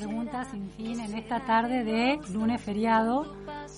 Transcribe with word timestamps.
en 0.00 0.06
la 0.06 0.08
pregunta 0.08 0.44
sin 0.44 0.70
fin 0.70 1.00
en 1.00 1.14
esta 1.14 1.40
tarde 1.40 1.84
de 1.84 2.18
lunes 2.32 2.60
feriado. 2.60 3.36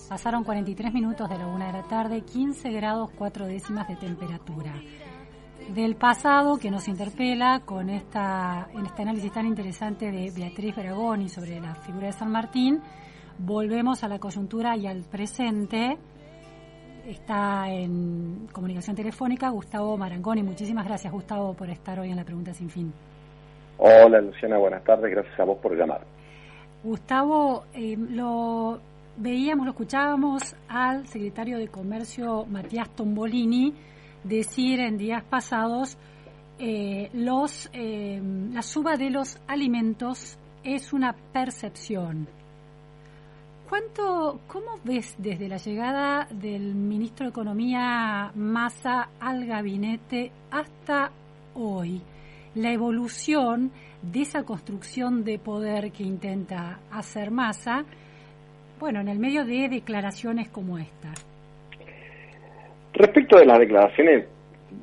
Pasaron 0.09 0.43
43 0.43 0.93
minutos 0.93 1.29
de 1.29 1.37
la 1.37 1.47
una 1.47 1.67
de 1.67 1.73
la 1.73 1.83
tarde, 1.83 2.21
15 2.21 2.71
grados 2.71 3.09
4 3.17 3.45
décimas 3.47 3.87
de 3.87 3.95
temperatura. 3.95 4.73
Del 5.73 5.95
pasado 5.95 6.57
que 6.57 6.71
nos 6.71 6.87
interpela 6.87 7.61
con 7.65 7.89
esta, 7.89 8.67
en 8.73 8.85
este 8.85 9.01
análisis 9.01 9.31
tan 9.31 9.47
interesante 9.47 10.11
de 10.11 10.31
Beatriz 10.31 10.75
Bragoni 10.75 11.29
sobre 11.29 11.59
la 11.59 11.75
figura 11.75 12.07
de 12.07 12.13
San 12.13 12.31
Martín, 12.31 12.81
volvemos 13.37 14.03
a 14.03 14.07
la 14.07 14.19
coyuntura 14.19 14.75
y 14.77 14.87
al 14.87 15.03
presente. 15.03 15.97
Está 17.05 17.69
en 17.69 18.47
comunicación 18.51 18.95
telefónica 18.95 19.49
Gustavo 19.49 19.97
Marangoni. 19.97 20.43
Muchísimas 20.43 20.85
gracias, 20.85 21.11
Gustavo, 21.11 21.53
por 21.53 21.69
estar 21.69 21.99
hoy 21.99 22.11
en 22.11 22.17
la 22.17 22.23
pregunta 22.23 22.53
sin 22.53 22.69
fin. 22.69 22.93
Hola, 23.77 24.21
Luciana, 24.21 24.57
buenas 24.57 24.83
tardes. 24.83 25.11
Gracias 25.11 25.39
a 25.39 25.43
vos 25.43 25.57
por 25.57 25.75
llamar. 25.75 26.01
Gustavo, 26.83 27.65
eh, 27.73 27.95
lo 27.97 28.79
veíamos, 29.17 29.65
lo 29.65 29.71
escuchábamos 29.71 30.55
al 30.67 31.07
secretario 31.07 31.57
de 31.57 31.67
Comercio 31.67 32.45
Matías 32.45 32.89
Tombolini 32.89 33.73
decir 34.23 34.79
en 34.79 34.97
días 34.97 35.23
pasados 35.23 35.97
eh, 36.59 37.09
los 37.13 37.69
eh, 37.73 38.21
la 38.53 38.61
suba 38.61 38.95
de 38.95 39.09
los 39.09 39.39
alimentos 39.47 40.37
es 40.63 40.93
una 40.93 41.13
percepción. 41.33 42.27
¿Cuánto, 43.67 44.39
cómo 44.47 44.79
ves 44.83 45.15
desde 45.17 45.47
la 45.47 45.57
llegada 45.57 46.27
del 46.29 46.75
ministro 46.75 47.25
de 47.25 47.31
Economía 47.31 48.31
Massa 48.35 49.09
al 49.19 49.45
gabinete 49.45 50.31
hasta 50.51 51.11
hoy 51.55 52.01
la 52.55 52.71
evolución 52.71 53.71
de 54.01 54.21
esa 54.21 54.43
construcción 54.43 55.23
de 55.23 55.39
poder 55.39 55.91
que 55.91 56.03
intenta 56.03 56.79
hacer 56.91 57.31
Massa, 57.31 57.85
bueno, 58.79 58.99
en 58.99 59.07
el 59.07 59.19
medio 59.19 59.45
de 59.45 59.69
declaraciones 59.69 60.49
como 60.49 60.77
esta? 60.77 61.13
Respecto 62.93 63.37
de 63.37 63.45
las 63.45 63.59
declaraciones, 63.59 64.27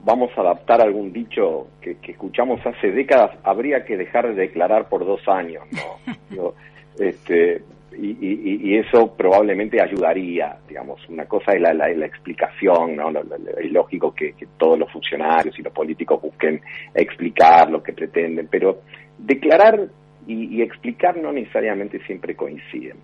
vamos 0.05 0.31
a 0.37 0.41
adaptar 0.41 0.81
algún 0.81 1.13
dicho 1.13 1.69
que, 1.81 1.97
que 1.99 2.13
escuchamos 2.13 2.61
hace 2.65 2.91
décadas, 2.91 3.39
habría 3.45 3.85
que 3.85 3.97
dejar 3.97 4.29
de 4.29 4.35
declarar 4.35 4.89
por 4.89 5.05
dos 5.05 5.21
años, 5.29 5.65
¿no? 5.71 6.15
Yo, 6.35 6.55
este, 6.99 7.63
y, 8.01 8.17
y, 8.21 8.71
y, 8.71 8.79
eso 8.79 9.15
probablemente 9.15 9.81
ayudaría, 9.81 10.57
digamos, 10.67 11.07
una 11.09 11.27
cosa 11.27 11.53
es 11.53 11.61
la, 11.61 11.75
la, 11.75 12.07
explicación, 12.07 12.97
¿no? 12.97 13.11
Es 13.11 13.71
lógico 13.71 14.15
que, 14.15 14.33
que, 14.33 14.47
todos 14.57 14.79
los 14.79 14.91
funcionarios 14.91 15.59
y 15.59 15.63
los 15.63 15.73
políticos 15.73 16.21
busquen 16.23 16.63
explicar 16.95 17.71
lo 17.71 17.83
que 17.83 17.93
pretenden, 17.93 18.49
pero 18.51 18.81
declarar 19.19 19.89
y, 20.27 20.57
y 20.57 20.63
explicar 20.63 21.17
no 21.19 21.31
necesariamente 21.31 22.01
siempre 22.07 22.35
coinciden. 22.35 22.97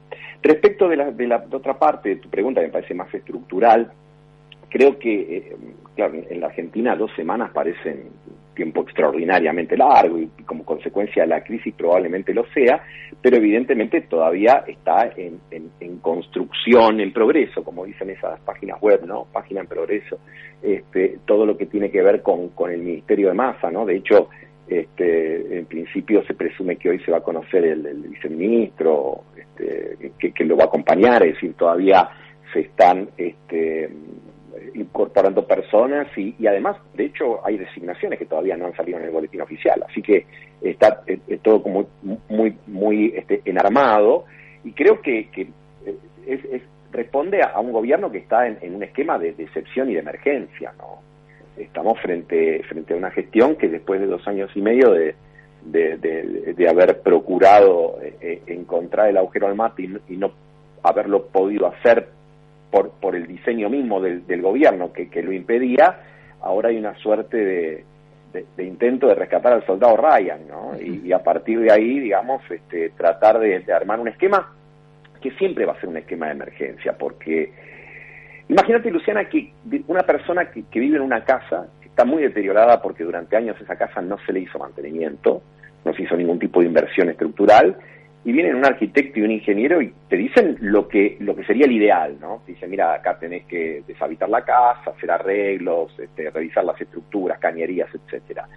Respecto 0.43 0.89
de 0.89 0.97
la, 0.97 1.11
de 1.11 1.27
la 1.27 1.39
de 1.39 1.57
otra 1.57 1.79
parte 1.79 2.11
de 2.11 2.17
tu 2.17 2.31
pregunta, 2.31 2.61
que 2.61 2.69
me 2.69 2.73
parece 2.73 2.95
más 2.95 3.13
estructural, 3.13 3.93
creo 4.71 4.99
que, 4.99 5.21
eh, 5.21 5.57
claro, 5.95 6.15
en 6.29 6.41
la 6.41 6.47
Argentina 6.47 6.97
dos 6.97 7.11
semanas 7.15 7.51
parecen 7.53 8.05
tiempo 8.57 8.83
extraordinariamente 8.83 9.77
largo 9.77 10.19
y 10.19 10.27
como 10.45 10.65
consecuencia 10.65 11.23
de 11.23 11.29
la 11.29 11.45
crisis 11.45 11.73
probablemente 11.75 12.35
lo 12.35 12.45
sea, 12.53 12.83
pero 13.23 13.37
evidentemente 13.37 14.01
todavía 14.01 14.65
está 14.67 15.13
en, 15.17 15.39
en, 15.51 15.99
construcción, 15.99 17.01
en 17.01 17.13
progreso, 17.13 17.63
como 17.63 17.85
dicen 17.85 18.11
esas 18.11 18.41
páginas 18.41 18.81
web, 18.81 19.05
¿no? 19.07 19.27
Página 19.33 19.61
en 19.61 19.67
progreso, 19.67 20.19
este, 20.63 21.19
todo 21.25 21.47
lo 21.47 21.57
que 21.57 21.67
tiene 21.67 21.91
que 21.91 22.03
ver 22.03 22.23
con, 22.23 22.49
con 22.49 22.73
el 22.73 22.81
Ministerio 22.81 23.29
de 23.29 23.35
Masa, 23.35 23.71
¿no? 23.71 23.85
De 23.85 23.97
hecho, 23.97 24.29
este, 24.67 25.59
en 25.59 25.67
principio 25.67 26.25
se 26.25 26.35
presume 26.35 26.77
que 26.77 26.89
hoy 26.89 26.99
se 27.01 27.13
va 27.13 27.19
a 27.19 27.23
conocer 27.23 27.65
el, 27.65 27.87
el 27.87 28.03
viceministro 28.03 29.25
este, 29.37 30.13
que, 30.19 30.33
que, 30.33 30.45
lo 30.45 30.57
va 30.57 30.65
a 30.65 30.67
acompañar, 30.67 31.25
es 31.25 31.35
decir, 31.35 31.55
todavía 31.55 32.09
se 32.53 32.61
están 32.61 33.09
este, 33.17 33.91
incorporando 34.75 35.47
personas 35.47 36.07
y, 36.17 36.35
y, 36.39 36.47
además, 36.47 36.77
de 36.95 37.07
hecho, 37.07 37.45
hay 37.47 37.59
designaciones 37.59 38.19
que 38.19 38.27
todavía 38.27 38.57
no 38.57 38.67
han 38.67 38.77
salido 38.77 38.99
en 38.99 39.05
el 39.05 39.11
boletín 39.11 39.41
oficial, 39.41 39.85
así 39.89 40.03
que 40.03 40.27
está 40.61 41.03
eh, 41.07 41.19
todo 41.43 41.63
como 41.63 41.87
muy, 42.29 42.57
muy 42.67 43.13
este, 43.17 43.43
enarmado 43.45 44.25
y 44.65 44.73
creo 44.73 45.01
que, 45.01 45.29
que 45.31 45.49
es, 46.27 46.45
es, 46.45 46.63
responde 46.93 47.43
a, 47.43 47.59
un 47.61 47.73
gobierno 47.73 48.11
que 48.11 48.19
está 48.19 48.47
en, 48.47 48.75
un 48.75 48.83
esquema 48.83 49.19
de, 49.19 49.33
de, 49.33 49.45
excepción 49.45 49.91
y 49.91 49.95
de 49.95 50.01
emergencia, 50.01 50.73
¿no? 50.79 51.01
Estamos 51.57 51.99
frente, 52.01 52.63
frente 52.65 52.93
a 52.93 52.97
una 52.97 53.11
gestión 53.11 53.57
que 53.57 53.69
después 53.69 54.01
de 54.01 54.07
dos 54.07 54.27
años 54.29 54.51
y 54.55 54.61
medio 54.61 54.91
de, 54.91 55.15
de, 55.65 55.97
de, 56.55 56.69
haber 56.69 57.01
procurado 57.01 57.99
eh, 58.03 58.43
encontrar 58.47 59.09
el 59.09 59.17
agujero 59.17 59.47
al 59.47 59.55
mate 59.55 59.89
y 60.09 60.17
no 60.17 60.33
haberlo 60.83 61.27
podido 61.27 61.67
hacer 61.67 62.09
por, 62.77 62.91
por 63.01 63.17
el 63.17 63.27
diseño 63.27 63.71
mismo 63.71 64.03
del, 64.03 64.27
del 64.27 64.43
gobierno 64.43 64.93
que, 64.93 65.09
que, 65.09 65.23
lo 65.23 65.33
impedía, 65.33 65.99
ahora 66.43 66.69
hay 66.69 66.77
una 66.77 66.95
suerte 66.97 67.39
de, 67.39 67.85
de, 68.35 68.45
de, 68.55 68.65
intento 68.65 69.07
de 69.07 69.15
rescatar 69.15 69.55
al 69.55 69.65
soldado 69.65 69.97
Ryan, 69.97 70.47
¿no? 70.47 70.73
Y, 70.79 71.07
y 71.07 71.13
a 71.15 71.21
partir 71.21 71.59
de 71.61 71.73
ahí, 71.73 72.01
digamos, 72.01 72.43
este, 72.51 72.91
tratar 72.91 73.39
de, 73.39 73.65
armar 73.73 73.99
un 73.99 74.09
esquema 74.09 74.53
que 75.23 75.31
siempre 75.39 75.65
va 75.65 75.73
a 75.73 75.81
ser 75.81 75.89
un 75.89 75.97
esquema 75.97 76.27
de 76.27 76.33
emergencia, 76.33 76.93
porque 76.99 77.51
imagínate, 78.51 78.91
Luciana, 78.91 79.25
que 79.25 79.53
una 79.87 80.03
persona 80.03 80.51
que, 80.51 80.65
que 80.71 80.79
vive 80.79 80.97
en 80.97 81.03
una 81.03 81.25
casa 81.25 81.69
que 81.81 81.89
está 81.89 82.05
muy 82.05 82.23
deteriorada 82.23 82.83
porque 82.83 83.05
durante 83.05 83.39
años 83.39 83.59
esa 83.59 83.77
casa 83.77 84.03
no 84.03 84.19
se 84.27 84.35
le 84.35 84.41
hizo 84.41 84.59
mantenimiento, 84.59 85.41
no 85.83 85.95
se 85.95 86.03
hizo 86.03 86.15
ningún 86.15 86.39
tipo 86.39 86.61
de 86.61 86.67
inversión 86.67 87.09
estructural, 87.09 87.75
y 88.27 88.33
vienen 88.33 88.57
un 88.57 88.67
arquitecto 88.67 89.21
y 89.21 89.23
un 89.23 89.31
ingeniero 89.31 89.81
y 89.81 89.93
te 90.09 90.17
dicen 90.17 90.57
lo 90.61 90.89
que 90.89 91.17
lo 91.21 91.37
que 91.37 91.45
sería 91.45 91.65
el 91.65 91.71
ideal, 91.71 92.17
¿no? 92.21 92.43
Te 92.45 92.53
dicen, 92.55 92.69
mira, 92.69 92.93
acá 92.93 93.17
tenés 93.17 93.47
que 93.47 93.85
deshabitar 93.87 94.29
la 94.29 94.43
casa, 94.43 94.91
hacer 94.91 95.13
arreglos, 95.13 95.97
este, 95.97 96.29
revisar 96.31 96.65
las 96.65 96.81
estructuras, 96.81 97.39
cañerías, 97.39 97.89
etcétera. 97.95 98.49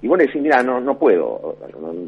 Y 0.00 0.08
bueno, 0.08 0.24
decís, 0.24 0.40
mira, 0.40 0.62
no, 0.62 0.80
no 0.80 0.98
puedo, 0.98 1.58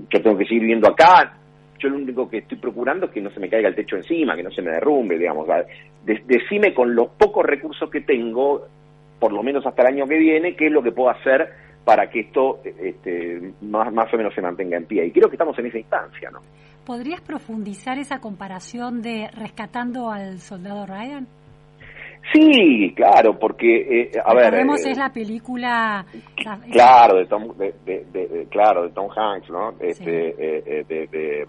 yo 0.09 0.23
tengo 0.23 0.39
que 0.39 0.47
seguir 0.47 0.63
viviendo 0.63 0.89
acá, 0.89 1.37
yo 1.79 1.91
lo 1.91 1.97
único 1.97 2.27
que 2.27 2.39
estoy 2.39 2.57
procurando 2.57 3.05
es 3.05 3.13
que 3.13 3.21
no 3.21 3.31
se 3.33 3.41
me 3.41 3.51
caiga 3.51 3.69
el 3.69 3.75
techo 3.75 3.97
encima, 3.97 4.35
que 4.35 4.43
no 4.43 4.51
se 4.51 4.63
me 4.63 4.71
derrumbe, 4.71 5.19
digamos. 5.19 5.47
De, 6.03 6.23
decime 6.25 6.73
con 6.73 6.95
los 6.95 7.11
pocos 7.19 7.45
recursos 7.45 7.91
que 7.91 8.01
tengo, 8.01 8.67
por 9.19 9.35
lo 9.35 9.43
menos 9.43 9.67
hasta 9.67 9.83
el 9.83 9.89
año 9.89 10.09
que 10.09 10.17
viene, 10.17 10.57
qué 10.57 10.69
es 10.69 10.73
lo 10.73 10.83
que 10.83 10.93
puedo 10.93 11.11
hacer 11.11 11.51
para 11.85 12.09
que 12.11 12.21
esto 12.21 12.61
este, 12.65 13.53
más, 13.63 13.93
más 13.93 14.13
o 14.13 14.17
menos 14.17 14.35
se 14.35 14.43
mantenga 14.43 14.77
en 14.77 14.87
pie. 14.87 15.07
Y 15.07 15.11
creo 15.11 15.29
que 15.29 15.35
estamos 15.37 15.59
en 15.59 15.67
esa 15.67 15.79
instancia, 15.79 16.31
¿no? 16.31 16.41
¿Podrías 16.85 17.21
profundizar 17.21 17.99
esa 17.99 18.21
comparación 18.21 19.03
de 19.03 19.29
rescatando 19.33 20.11
al 20.11 20.39
soldado 20.39 20.87
Ryan? 20.87 21.27
Sí, 22.33 22.93
claro, 22.95 23.39
porque 23.39 23.77
eh, 23.79 24.13
a 24.25 24.35
ver, 24.35 24.55
eh, 24.55 24.67
es 24.87 24.99
la 24.99 25.11
película 25.11 26.05
claro 26.71 27.19
de 27.19 27.27
Tom 27.27 27.57
de, 27.57 27.75
de, 27.85 28.05
de, 28.13 28.47
claro 28.51 28.85
de 28.85 28.91
Tom 28.91 29.09
Hanks, 29.11 29.51
¿no? 29.51 29.71
Este 29.81 30.33
sí. 30.33 30.37
eh, 30.39 30.85
de, 30.87 31.47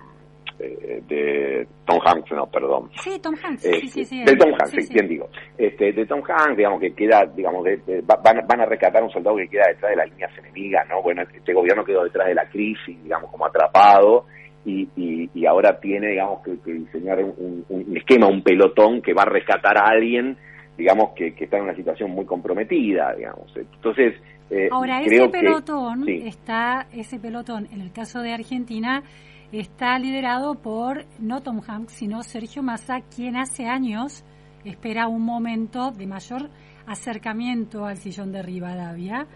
de 0.62 1.02
de 1.08 1.68
Tom 1.86 2.00
Hanks, 2.06 2.32
no, 2.32 2.48
perdón. 2.48 2.90
Sí, 3.02 3.20
Tom 3.22 3.36
Hanks, 3.42 3.66
eh, 3.66 3.80
sí, 3.82 3.88
sí, 3.88 4.06
sí. 4.06 4.24
De 4.24 4.36
Tom 4.36 4.52
Hanks, 4.52 4.90
bien 4.90 5.08
digo. 5.08 5.30
Este, 5.58 5.92
de 5.92 6.06
Tom 6.06 6.22
Hanks, 6.28 6.58
digamos, 6.58 6.80
que 6.80 6.94
queda, 6.94 7.26
digamos, 7.36 7.66
van, 8.06 8.46
van 8.48 8.62
a 8.62 8.66
rescatar 8.66 9.02
a 9.02 9.06
un 9.06 9.12
soldado 9.12 9.38
que 9.38 9.48
queda 9.48 9.68
detrás 9.68 9.92
de 9.92 9.98
las 9.98 10.10
líneas 10.10 10.32
enemigas, 10.38 10.88
¿no? 10.90 11.02
Bueno, 11.02 11.24
este 11.24 11.54
gobierno 11.54 11.84
quedó 11.84 12.04
detrás 12.04 12.28
de 12.28 12.36
la 12.36 12.48
crisis, 12.50 13.04
digamos, 13.04 13.30
como 13.32 13.46
atrapado, 13.46 14.26
y, 14.66 14.88
y, 14.96 15.30
y 15.34 15.46
ahora 15.46 15.80
tiene, 15.80 16.10
digamos, 16.10 16.42
que, 16.44 16.60
que 16.60 16.74
diseñar 16.74 17.24
un, 17.24 17.66
un, 17.68 17.98
esquema, 17.98 18.28
un 18.28 18.44
pelotón 18.44 19.02
que 19.02 19.14
va 19.14 19.24
a 19.24 19.30
rescatar 19.30 19.78
a 19.78 19.88
alguien, 19.90 20.38
digamos, 20.78 21.12
que, 21.16 21.34
que 21.34 21.46
está 21.46 21.58
en 21.58 21.64
una 21.64 21.76
situación 21.76 22.12
muy 22.12 22.26
comprometida, 22.26 23.14
digamos. 23.16 23.52
Entonces, 23.56 24.16
eh, 24.50 24.70
ahora 24.72 25.02
ese 25.02 25.30
pelotón 25.30 26.06
que, 26.06 26.22
sí. 26.22 26.28
está, 26.28 26.88
ese 26.94 27.20
pelotón, 27.20 27.68
en 27.72 27.82
el 27.82 27.92
caso 27.92 28.22
de 28.22 28.34
Argentina, 28.34 29.04
está 29.52 29.98
liderado 30.00 30.56
por 30.56 31.06
no 31.20 31.42
Tom 31.42 31.62
Hanks, 31.66 31.94
sino 31.94 32.24
Sergio 32.24 32.64
Massa, 32.64 33.02
quien 33.14 33.36
hace 33.36 33.66
años 33.66 34.24
espera 34.64 35.08
un 35.08 35.24
momento 35.24 35.92
de 35.92 36.08
mayor 36.08 36.50
acercamiento 36.86 37.86
al 37.86 37.98
sillón 37.98 38.32
de 38.32 38.42
Rivadavia. 38.42 39.28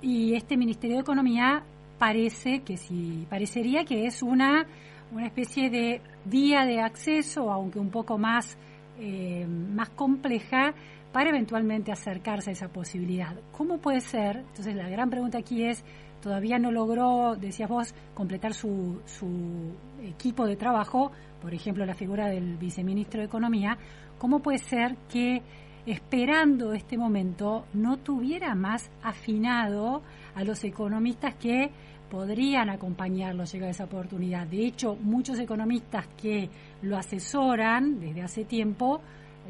Y 0.00 0.34
este 0.34 0.56
Ministerio 0.56 0.96
de 0.96 1.02
Economía 1.02 1.62
parece 1.98 2.60
que 2.60 2.76
si 2.76 3.26
parecería 3.30 3.84
que 3.84 4.06
es 4.06 4.22
una 4.22 4.66
una 5.12 5.26
especie 5.26 5.68
de 5.68 6.00
vía 6.24 6.64
de 6.64 6.80
acceso, 6.80 7.52
aunque 7.52 7.78
un 7.78 7.90
poco 7.90 8.16
más 8.18 8.56
eh, 8.98 9.46
más 9.46 9.90
compleja 9.90 10.74
para 11.12 11.30
eventualmente 11.30 11.92
acercarse 11.92 12.50
a 12.50 12.52
esa 12.52 12.68
posibilidad. 12.68 13.36
¿Cómo 13.52 13.78
puede 13.78 14.00
ser? 14.00 14.38
Entonces 14.38 14.74
la 14.74 14.88
gran 14.88 15.10
pregunta 15.10 15.38
aquí 15.38 15.64
es, 15.64 15.84
todavía 16.20 16.58
no 16.58 16.70
logró, 16.70 17.36
decías 17.36 17.68
vos, 17.68 17.94
completar 18.14 18.54
su, 18.54 19.00
su 19.04 19.74
equipo 20.02 20.46
de 20.46 20.56
trabajo, 20.56 21.12
por 21.40 21.52
ejemplo 21.54 21.84
la 21.84 21.94
figura 21.94 22.28
del 22.28 22.56
viceministro 22.56 23.20
de 23.20 23.26
Economía, 23.26 23.76
¿cómo 24.18 24.40
puede 24.40 24.58
ser 24.58 24.96
que 25.10 25.42
esperando 25.84 26.72
este 26.72 26.96
momento 26.96 27.66
no 27.74 27.98
tuviera 27.98 28.54
más 28.54 28.90
afinado 29.02 30.02
a 30.34 30.44
los 30.44 30.62
economistas 30.64 31.34
que 31.34 31.70
podrían 32.12 32.68
acompañarlo 32.68 33.44
llega 33.44 33.70
esa 33.70 33.84
oportunidad. 33.84 34.46
De 34.46 34.66
hecho, 34.66 34.96
muchos 34.96 35.38
economistas 35.38 36.06
que 36.08 36.50
lo 36.82 36.98
asesoran 36.98 38.00
desde 38.00 38.20
hace 38.20 38.44
tiempo 38.44 39.00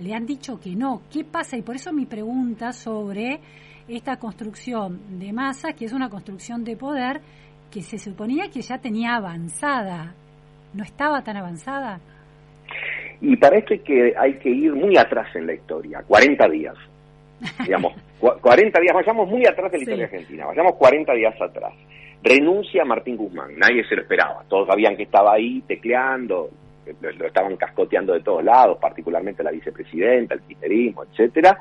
le 0.01 0.15
han 0.15 0.27
dicho 0.27 0.59
que 0.61 0.75
no. 0.75 1.03
¿Qué 1.13 1.25
pasa? 1.25 1.57
Y 1.57 1.63
por 1.63 1.77
eso 1.77 1.93
mi 1.93 2.07
pregunta 2.07 2.73
sobre 2.73 3.41
esta 3.89 4.17
construcción 4.17 5.19
de 5.19 5.33
masa, 5.33 5.73
que 5.73 5.85
es 5.85 5.93
una 5.93 6.09
construcción 6.09 6.65
de 6.65 6.77
poder 6.77 7.21
que 7.71 7.83
se 7.83 7.99
suponía 7.99 8.51
que 8.53 8.63
ya 8.63 8.79
tenía 8.79 9.17
avanzada. 9.17 10.15
¿No 10.75 10.85
estaba 10.85 11.23
tan 11.23 11.37
avanzada? 11.37 12.01
Y 13.21 13.37
parece 13.37 13.81
que 13.81 14.15
hay 14.19 14.35
que 14.39 14.49
ir 14.49 14.75
muy 14.75 14.97
atrás 14.97 15.29
en 15.37 15.47
la 15.47 15.55
historia, 15.55 16.03
40 16.07 16.49
días. 16.49 16.75
Digamos, 17.65 17.93
40 18.19 18.81
días, 18.81 18.95
vayamos 18.95 19.29
muy 19.29 19.45
atrás 19.47 19.73
en 19.73 19.81
la 19.81 19.83
historia 19.83 20.05
argentina, 20.05 20.47
vayamos 20.47 20.75
40 20.77 21.13
días 21.15 21.41
atrás. 21.41 21.73
Renuncia 22.23 22.85
Martín 22.85 23.17
Guzmán, 23.17 23.57
nadie 23.57 23.85
se 23.89 23.97
lo 23.97 24.03
esperaba, 24.03 24.45
todos 24.49 24.69
sabían 24.69 24.97
que 24.97 25.03
estaba 25.05 25.35
ahí 25.35 25.61
tecleando, 25.67 26.51
lo, 27.01 27.27
estaban 27.27 27.57
cascoteando 27.57 28.13
de 28.13 28.21
todos 28.21 28.45
lados, 28.45 28.79
particularmente 28.79 29.43
la 29.43 29.51
vicepresidenta, 29.51 30.35
el 30.35 30.41
kirchnerismo, 30.43 31.05
etcétera, 31.05 31.59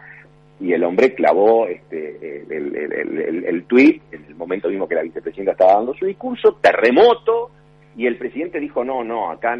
y 0.59 0.73
el 0.73 0.83
hombre 0.83 1.15
clavó 1.15 1.67
este, 1.67 2.45
el, 2.49 3.45
el, 3.45 3.63
tuit 3.65 4.01
en 4.11 4.25
el 4.25 4.35
momento 4.35 4.69
mismo 4.69 4.87
que 4.87 4.95
la 4.95 5.01
vicepresidenta 5.01 5.53
estaba 5.53 5.73
dando 5.73 5.93
su 5.95 6.05
discurso, 6.05 6.59
terremoto, 6.61 7.51
y 7.97 8.05
el 8.05 8.17
presidente 8.17 8.59
dijo, 8.59 8.83
no, 8.83 9.03
no, 9.03 9.31
acá 9.31 9.57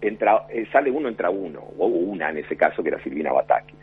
entra, 0.00 0.46
eh, 0.50 0.66
sale 0.72 0.90
uno, 0.90 1.08
entra 1.08 1.30
uno, 1.30 1.60
o 1.78 1.86
una 1.86 2.30
en 2.30 2.38
ese 2.38 2.56
caso 2.56 2.82
que 2.82 2.88
era 2.90 3.02
Silvina 3.02 3.32
Batakis. 3.32 3.78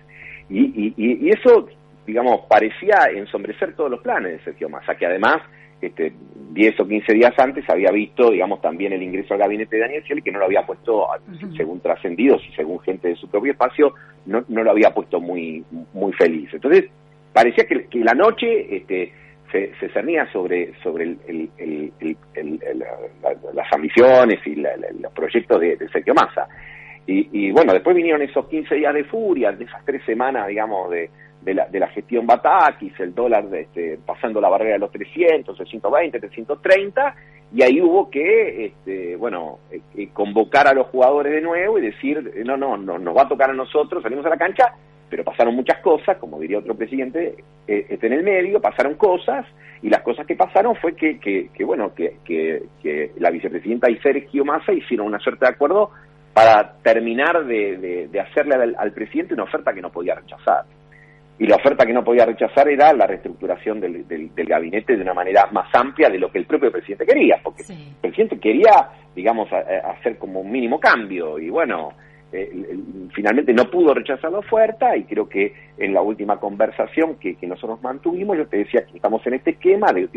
Y, 0.49 0.59
y, 0.59 0.93
y, 0.97 1.29
eso, 1.29 1.69
digamos, 2.05 2.41
parecía 2.49 3.05
ensombrecer 3.13 3.73
todos 3.73 3.89
los 3.89 4.01
planes 4.01 4.33
de 4.33 4.43
Sergio 4.43 4.67
Massa, 4.67 4.95
que 4.95 5.05
además 5.05 5.41
este, 5.81 6.13
10 6.53 6.79
o 6.79 6.87
15 6.87 7.13
días 7.13 7.33
antes 7.39 7.69
había 7.69 7.91
visto, 7.91 8.29
digamos, 8.31 8.61
también 8.61 8.93
el 8.93 9.01
ingreso 9.01 9.33
al 9.33 9.39
gabinete 9.39 9.75
de 9.75 9.81
Daniel 9.81 10.03
Scioli, 10.03 10.21
que 10.21 10.31
no 10.31 10.39
lo 10.39 10.45
había 10.45 10.65
puesto, 10.65 11.07
según 11.55 11.79
trascendidos 11.79 12.41
y 12.47 12.53
según 12.53 12.79
gente 12.81 13.07
de 13.09 13.15
su 13.15 13.29
propio 13.29 13.53
espacio, 13.53 13.93
no, 14.25 14.43
no 14.47 14.63
lo 14.63 14.71
había 14.71 14.93
puesto 14.93 15.19
muy, 15.19 15.63
muy 15.93 16.13
feliz. 16.13 16.49
Entonces, 16.53 16.85
parecía 17.33 17.65
que, 17.65 17.85
que 17.85 17.99
la 17.99 18.13
noche 18.13 18.75
este, 18.75 19.13
se, 19.51 19.73
se 19.79 19.89
cernía 19.89 20.31
sobre, 20.31 20.73
sobre 20.81 21.05
el, 21.05 21.49
el, 21.57 21.91
las 23.53 23.73
ambiciones 23.73 24.39
y 24.45 24.55
los 24.55 25.11
proyectos 25.13 25.59
de, 25.59 25.77
de 25.77 25.89
Sergio 25.89 26.13
Massa. 26.13 26.47
Y, 27.07 27.29
y, 27.31 27.51
bueno, 27.51 27.73
después 27.73 27.95
vinieron 27.95 28.21
esos 28.21 28.47
15 28.47 28.75
días 28.75 28.93
de 28.93 29.03
furia, 29.05 29.51
de 29.51 29.65
esas 29.65 29.83
tres 29.85 30.03
semanas, 30.05 30.47
digamos, 30.47 30.91
de, 30.91 31.09
de 31.41 31.53
la, 31.53 31.67
de 31.67 31.79
la 31.79 31.87
gestión 31.87 32.25
Batakis, 32.27 32.99
el 32.99 33.15
dólar 33.15 33.45
este, 33.53 33.99
pasando 34.05 34.39
la 34.39 34.49
barrera 34.49 34.73
de 34.73 34.79
los 34.79 34.91
300, 34.91 35.55
320, 35.55 36.19
330, 36.19 37.15
y 37.53 37.63
ahí 37.63 37.81
hubo 37.81 38.09
que, 38.09 38.65
este, 38.65 39.15
bueno, 39.15 39.59
eh, 39.71 39.81
eh, 39.97 40.09
convocar 40.13 40.67
a 40.67 40.73
los 40.73 40.87
jugadores 40.87 41.33
de 41.33 41.41
nuevo 41.41 41.79
y 41.79 41.81
decir, 41.81 42.31
no, 42.45 42.55
no, 42.55 42.77
no, 42.77 42.97
nos 42.97 43.15
va 43.15 43.23
a 43.23 43.27
tocar 43.27 43.49
a 43.49 43.53
nosotros, 43.53 44.03
salimos 44.03 44.25
a 44.25 44.29
la 44.29 44.37
cancha, 44.37 44.73
pero 45.09 45.25
pasaron 45.25 45.55
muchas 45.55 45.79
cosas, 45.79 46.17
como 46.17 46.39
diría 46.39 46.59
otro 46.59 46.75
presidente, 46.75 47.35
eh, 47.67 47.85
este 47.89 48.07
en 48.07 48.13
el 48.13 48.23
medio, 48.23 48.61
pasaron 48.61 48.95
cosas, 48.95 49.45
y 49.81 49.89
las 49.89 50.01
cosas 50.03 50.25
que 50.25 50.35
pasaron 50.35 50.75
fue 50.75 50.95
que, 50.95 51.49
bueno, 51.65 51.93
que, 51.93 53.09
la 53.17 53.31
vicepresidenta 53.31 53.89
y 53.89 53.97
Sergio 53.97 54.45
Massa 54.45 54.71
hicieron 54.71 55.07
una 55.07 55.19
suerte 55.19 55.45
de 55.45 55.51
acuerdo 55.51 55.89
para 56.33 56.75
terminar 56.81 57.45
de, 57.45 58.07
de, 58.09 58.19
hacerle 58.21 58.75
al 58.77 58.93
presidente 58.93 59.33
una 59.33 59.43
oferta 59.43 59.73
que 59.73 59.81
no 59.81 59.91
podía 59.91 60.15
rechazar 60.15 60.63
y 61.41 61.47
la 61.47 61.55
oferta 61.55 61.87
que 61.87 61.93
no 61.93 62.03
podía 62.03 62.23
rechazar 62.23 62.69
era 62.69 62.93
la 62.93 63.07
reestructuración 63.07 63.79
del, 63.79 64.07
del, 64.07 64.45
gabinete 64.45 64.95
de 64.95 65.01
una 65.01 65.15
manera 65.15 65.47
más 65.51 65.73
amplia 65.73 66.07
de 66.07 66.19
lo 66.19 66.31
que 66.31 66.37
el 66.37 66.45
propio 66.45 66.71
presidente 66.71 67.03
quería, 67.03 67.39
porque 67.43 67.63
el 67.63 67.95
presidente 67.99 68.37
quería, 68.37 68.89
digamos, 69.15 69.49
hacer 69.51 70.19
como 70.19 70.41
un 70.41 70.51
mínimo 70.51 70.79
cambio 70.79 71.39
y 71.39 71.49
bueno, 71.49 71.93
eh, 72.31 72.77
finalmente 73.15 73.53
no 73.53 73.71
pudo 73.71 73.95
rechazar 73.95 74.31
la 74.31 74.37
oferta 74.37 74.95
y 74.95 75.05
creo 75.05 75.27
que 75.27 75.51
en 75.79 75.95
la 75.95 76.03
última 76.03 76.39
conversación 76.39 77.15
que, 77.15 77.35
nosotros 77.47 77.81
mantuvimos, 77.81 78.37
yo 78.37 78.45
te 78.45 78.57
decía 78.57 78.85
que 78.85 78.97
estamos 78.97 79.25
en 79.25 79.33
este 79.33 79.49
esquema 79.51 79.91
de, 79.91 80.09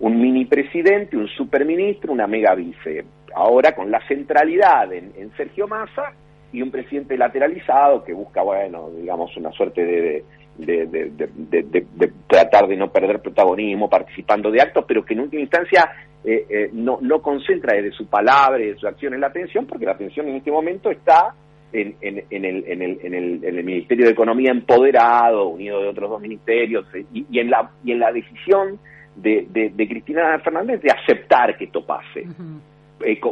un, 0.00 0.20
mini 0.20 0.46
presidente, 0.46 1.16
un 1.16 1.28
superministro, 1.28 2.12
una 2.12 2.26
mega 2.26 2.56
vice. 2.56 3.04
Ahora 3.36 3.72
con 3.72 3.88
la 3.92 4.04
centralidad 4.08 4.92
en, 4.92 5.12
en 5.16 5.30
Sergio 5.36 5.68
Massa 5.68 6.12
y 6.52 6.62
un 6.62 6.70
presidente 6.70 7.16
lateralizado 7.16 8.04
que 8.04 8.12
busca, 8.12 8.42
bueno, 8.42 8.90
digamos, 8.90 9.36
una 9.36 9.52
suerte 9.52 9.84
de, 9.84 10.24
de, 10.58 11.82
tratar 12.26 12.66
de 12.66 12.76
no 12.76 12.90
perder 12.90 13.20
protagonismo 13.20 13.88
participando 13.88 14.50
de 14.50 14.60
actos, 14.60 14.84
pero 14.86 15.04
que 15.04 15.14
en 15.14 15.20
última 15.20 15.42
instancia 15.42 15.90
eh, 16.24 16.46
eh, 16.48 16.70
no, 16.72 16.98
no 17.00 17.22
concentra 17.22 17.76
desde 17.76 17.92
su 17.92 18.06
palabra 18.06 18.62
y 18.62 18.68
de 18.68 18.76
su 18.76 18.86
acción 18.86 19.14
en 19.14 19.20
la 19.20 19.28
atención, 19.28 19.66
porque 19.66 19.86
la 19.86 19.92
atención 19.92 20.28
en 20.28 20.36
este 20.36 20.50
momento 20.50 20.90
está 20.90 21.34
en, 21.72 21.96
en, 22.00 22.24
en, 22.30 22.44
el, 22.44 22.64
en, 22.66 22.82
el, 22.82 22.98
en, 23.02 23.14
el, 23.14 23.44
en 23.44 23.58
el 23.58 23.64
Ministerio 23.64 24.06
de 24.06 24.12
Economía 24.12 24.50
empoderado, 24.50 25.48
unido 25.48 25.80
de 25.82 25.88
otros 25.88 26.10
dos 26.10 26.20
ministerios, 26.20 26.86
eh, 26.94 27.04
y, 27.12 27.26
y 27.30 27.38
en, 27.40 27.50
la, 27.50 27.70
y 27.84 27.92
en 27.92 28.00
la 28.00 28.10
decisión 28.10 28.78
de, 29.16 29.46
de, 29.50 29.88
Cristina 29.88 30.38
Fernández 30.40 30.80
de 30.80 30.92
aceptar 30.92 31.56
que 31.56 31.64
esto 31.64 31.84
pase, 31.84 32.24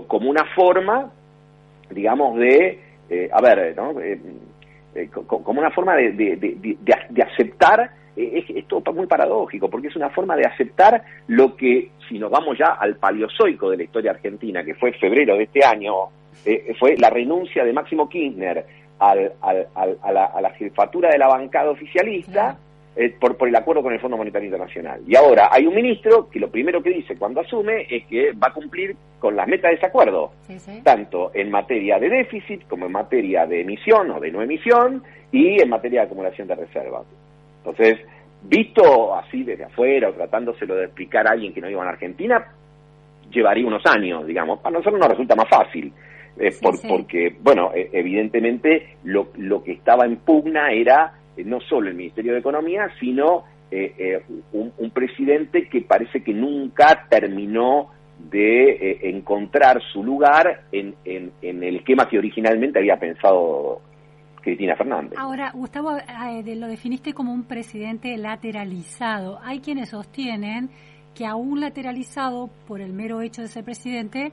como 0.08 0.28
una 0.28 0.44
forma, 0.54 1.12
digamos, 1.90 2.36
de 2.38 2.85
eh, 3.08 3.28
a 3.32 3.40
ver, 3.40 3.74
¿no? 3.76 4.00
Eh, 4.00 4.18
eh, 4.94 5.08
como 5.10 5.60
una 5.60 5.70
forma 5.70 5.94
de, 5.96 6.12
de, 6.12 6.36
de, 6.36 6.76
de 7.10 7.22
aceptar, 7.22 7.90
es, 8.16 8.44
esto 8.48 8.82
muy 8.94 9.06
paradójico, 9.06 9.68
porque 9.68 9.88
es 9.88 9.96
una 9.96 10.08
forma 10.10 10.36
de 10.36 10.46
aceptar 10.46 11.02
lo 11.26 11.54
que, 11.54 11.90
si 12.08 12.18
nos 12.18 12.30
vamos 12.30 12.56
ya 12.58 12.68
al 12.78 12.96
paleozoico 12.96 13.70
de 13.70 13.76
la 13.76 13.82
historia 13.82 14.12
argentina, 14.12 14.64
que 14.64 14.74
fue 14.74 14.92
febrero 14.92 15.36
de 15.36 15.44
este 15.44 15.64
año, 15.64 15.92
fue 16.78 16.96
la 16.96 17.10
renuncia 17.10 17.64
de 17.64 17.72
Máximo 17.72 18.08
Kirchner 18.08 18.64
al, 18.98 19.32
al, 19.42 19.66
a, 19.74 20.12
la, 20.12 20.24
a, 20.26 20.40
la, 20.40 20.50
jefatura 20.50 21.10
de 21.10 21.18
la 21.18 21.28
bancada 21.28 21.70
oficialista, 21.70 22.56
eh, 22.98 23.14
por, 23.20 23.36
por 23.36 23.46
el 23.46 23.54
acuerdo 23.54 23.82
con 23.82 23.92
el 23.92 24.00
Fondo 24.00 24.16
Monetario 24.16 24.46
Internacional. 24.46 25.02
Y 25.06 25.14
ahora 25.16 25.50
hay 25.52 25.66
un 25.66 25.74
ministro 25.74 26.30
que 26.30 26.40
lo 26.40 26.50
primero 26.50 26.82
que 26.82 26.90
dice 26.90 27.14
cuando 27.16 27.40
asume 27.42 27.86
es 27.90 28.06
que 28.06 28.32
va 28.32 28.48
a 28.48 28.54
cumplir 28.54 28.96
con 29.18 29.36
las 29.36 29.46
metas 29.46 29.70
de 29.70 29.76
ese 29.76 29.86
acuerdo, 29.86 30.32
tanto 30.82 31.30
en 31.34 31.50
materia 31.50 31.98
de 31.98 32.08
déficit 32.08 32.66
como 32.66 32.86
en 32.86 32.92
materia 32.92 33.46
de 33.46 33.60
emisión 33.60 34.10
o 34.12 34.18
de 34.18 34.32
no 34.32 34.40
emisión 34.40 35.02
y 35.30 35.60
en 35.60 35.68
materia 35.68 36.00
de 36.00 36.06
acumulación 36.06 36.48
de 36.48 36.54
reservas. 36.54 37.04
Entonces, 37.58 37.98
visto 38.42 39.14
así 39.14 39.42
desde 39.42 39.64
afuera 39.64 40.08
o 40.08 40.12
tratándoselo 40.14 40.74
de 40.76 40.84
explicar 40.84 41.26
a 41.26 41.32
alguien 41.32 41.52
que 41.52 41.60
no 41.60 41.68
iba 41.68 41.84
a 41.84 41.88
Argentina, 41.90 42.46
llevaría 43.30 43.66
unos 43.66 43.84
años, 43.84 44.26
digamos. 44.26 44.60
Para 44.60 44.78
nosotros 44.78 44.98
nos 44.98 45.10
resulta 45.10 45.34
más 45.34 45.48
fácil. 45.50 45.92
Eh, 46.38 46.50
porque, 46.88 47.34
bueno, 47.40 47.72
e, 47.74 47.90
evidentemente 47.92 48.96
lo, 49.04 49.28
lo 49.36 49.62
que 49.62 49.72
estaba 49.72 50.04
en 50.04 50.16
pugna 50.16 50.70
era 50.70 51.12
no 51.44 51.60
solo 51.60 51.88
el 51.88 51.94
Ministerio 51.94 52.32
de 52.32 52.38
Economía, 52.38 52.90
sino 52.98 53.44
eh, 53.70 53.94
eh, 53.98 54.24
un, 54.52 54.90
presidente 54.90 55.68
que 55.68 55.82
parece 55.82 56.22
que 56.22 56.32
nunca 56.32 57.06
terminó 57.08 57.90
de 58.30 59.10
encontrar 59.10 59.82
su 59.92 60.02
lugar 60.02 60.62
en, 60.72 60.94
en, 61.04 61.32
el 61.42 61.76
esquema 61.76 62.08
que 62.08 62.18
originalmente 62.18 62.78
había 62.78 62.98
pensado 62.98 63.82
Cristina 64.40 64.74
Fernández. 64.74 65.18
Ahora, 65.18 65.50
Gustavo, 65.52 65.90
lo 65.90 66.66
definiste 66.66 67.12
como 67.12 67.32
un 67.32 67.44
presidente 67.44 68.16
lateralizado. 68.16 69.38
Hay 69.42 69.60
quienes 69.60 69.90
sostienen 69.90 70.70
que 71.16 71.26
aún 71.26 71.60
lateralizado 71.60 72.50
por 72.68 72.80
el 72.80 72.92
mero 72.92 73.22
hecho 73.22 73.40
de 73.40 73.48
ser 73.48 73.64
presidente, 73.64 74.32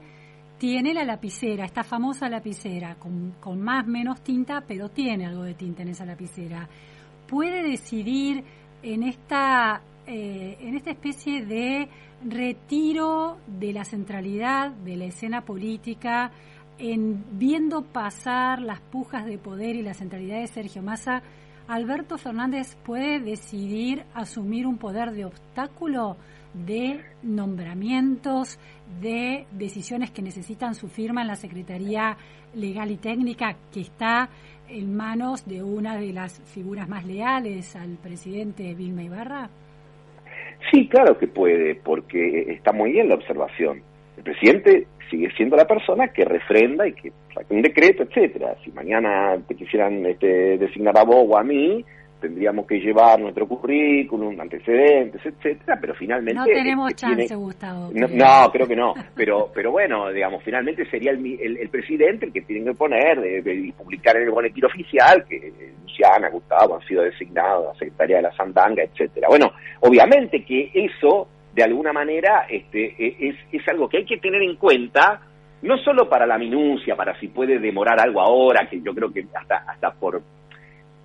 tiene 0.58 0.94
la 0.94 1.04
lapicera, 1.04 1.64
esta 1.64 1.82
famosa 1.82 2.28
lapicera, 2.28 2.94
con, 2.96 3.32
con 3.40 3.60
más 3.60 3.86
menos 3.86 4.22
tinta, 4.22 4.62
pero 4.66 4.90
tiene 4.90 5.26
algo 5.26 5.42
de 5.42 5.54
tinta 5.54 5.82
en 5.82 5.88
esa 5.88 6.04
lapicera 6.04 6.68
puede 7.34 7.64
decidir 7.64 8.44
en 8.84 9.02
esta, 9.02 9.82
eh, 10.06 10.56
en 10.60 10.76
esta 10.76 10.92
especie 10.92 11.44
de 11.44 11.88
retiro 12.24 13.38
de 13.48 13.72
la 13.72 13.84
centralidad 13.84 14.70
de 14.70 14.96
la 14.96 15.06
escena 15.06 15.40
política, 15.40 16.30
en 16.78 17.24
viendo 17.36 17.82
pasar 17.82 18.60
las 18.60 18.80
pujas 18.80 19.26
de 19.26 19.36
poder 19.36 19.74
y 19.74 19.82
la 19.82 19.94
centralidad 19.94 20.42
de 20.42 20.46
Sergio 20.46 20.80
Massa, 20.80 21.24
Alberto 21.66 22.18
Fernández 22.18 22.76
puede 22.84 23.18
decidir 23.18 24.04
asumir 24.14 24.64
un 24.64 24.78
poder 24.78 25.10
de 25.10 25.24
obstáculo 25.24 26.16
de 26.54 27.00
nombramientos, 27.22 28.58
de 29.00 29.46
decisiones 29.52 30.10
que 30.10 30.22
necesitan 30.22 30.74
su 30.74 30.88
firma 30.88 31.22
en 31.22 31.28
la 31.28 31.36
Secretaría 31.36 32.16
Legal 32.54 32.90
y 32.90 32.96
Técnica, 32.96 33.56
que 33.72 33.80
está 33.80 34.28
en 34.68 34.96
manos 34.96 35.46
de 35.46 35.62
una 35.62 35.96
de 35.96 36.12
las 36.12 36.40
figuras 36.52 36.88
más 36.88 37.04
leales 37.04 37.76
al 37.76 37.96
presidente 37.96 38.74
Vilma 38.74 39.02
Ibarra? 39.02 39.50
Sí, 40.70 40.88
claro 40.88 41.18
que 41.18 41.26
puede, 41.26 41.74
porque 41.74 42.52
está 42.52 42.72
muy 42.72 42.92
bien 42.92 43.08
la 43.08 43.16
observación. 43.16 43.82
El 44.16 44.22
presidente 44.22 44.86
sigue 45.10 45.30
siendo 45.36 45.56
la 45.56 45.66
persona 45.66 46.08
que 46.08 46.24
refrenda 46.24 46.86
y 46.86 46.92
que 46.92 47.12
saque 47.34 47.54
un 47.54 47.62
decreto, 47.62 48.04
etcétera. 48.04 48.56
Si 48.64 48.70
mañana 48.72 49.36
te 49.46 49.54
quisieran 49.54 50.06
este, 50.06 50.56
designar 50.56 50.96
a 50.98 51.04
vos 51.04 51.26
o 51.28 51.36
a 51.36 51.42
mí, 51.42 51.84
tendríamos 52.24 52.66
que 52.66 52.80
llevar 52.80 53.20
nuestro 53.20 53.46
currículum, 53.46 54.40
antecedentes, 54.40 55.20
etcétera, 55.26 55.76
pero 55.78 55.94
finalmente... 55.94 56.40
No 56.40 56.46
tenemos 56.46 56.88
este, 56.88 57.02
chance, 57.02 57.34
Gustavo. 57.34 57.90
No, 57.92 58.50
creo 58.50 58.66
que 58.66 58.74
no, 58.74 58.94
pero 59.14 59.50
pero 59.54 59.70
bueno, 59.70 60.10
digamos, 60.10 60.42
finalmente 60.42 60.88
sería 60.88 61.10
el, 61.10 61.58
el, 61.60 61.68
presidente 61.68 62.24
el 62.24 62.32
que 62.32 62.40
tiene 62.40 62.64
que 62.64 62.74
poner 62.74 63.18
y 63.46 63.72
publicar 63.72 64.16
en 64.16 64.22
el 64.22 64.30
boletín 64.30 64.64
oficial 64.64 65.26
que 65.28 65.52
Luciana, 65.82 66.30
Gustavo 66.30 66.76
han 66.76 66.88
sido 66.88 67.02
designados 67.02 67.76
a 67.76 67.78
Secretaría 67.78 68.16
de 68.16 68.22
la 68.22 68.36
Sandanga, 68.36 68.82
etcétera. 68.82 69.28
Bueno, 69.28 69.52
obviamente 69.80 70.46
que 70.46 70.70
eso, 70.72 71.28
de 71.54 71.62
alguna 71.62 71.92
manera, 71.92 72.46
este, 72.48 72.94
e, 72.98 73.28
es, 73.28 73.36
es 73.52 73.68
algo 73.68 73.86
que 73.86 73.98
hay 73.98 74.06
que 74.06 74.16
tener 74.16 74.42
en 74.42 74.56
cuenta, 74.56 75.20
no 75.60 75.76
solo 75.76 76.08
para 76.08 76.26
la 76.26 76.38
minucia, 76.38 76.96
para 76.96 77.20
si 77.20 77.28
puede 77.28 77.58
demorar 77.58 78.00
algo 78.00 78.22
ahora, 78.22 78.66
que 78.66 78.80
yo 78.80 78.94
creo 78.94 79.12
que 79.12 79.26
hasta, 79.34 79.56
hasta 79.68 79.92
por 79.92 80.22